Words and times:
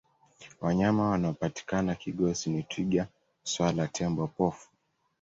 wanyama 0.61 1.09
wanaopatikana 1.09 1.95
kigosi 1.95 2.49
ni 2.49 2.63
twiga 2.63 3.07
swala 3.43 3.87
tembo 3.87 4.27
pofu 4.27 4.69